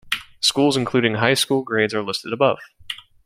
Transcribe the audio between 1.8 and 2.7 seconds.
are listed above.